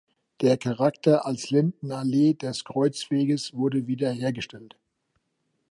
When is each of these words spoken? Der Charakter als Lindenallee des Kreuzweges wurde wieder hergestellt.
Der 0.41 0.57
Charakter 0.57 1.27
als 1.27 1.51
Lindenallee 1.51 2.33
des 2.33 2.65
Kreuzweges 2.65 3.53
wurde 3.53 3.85
wieder 3.85 4.11
hergestellt. 4.11 4.75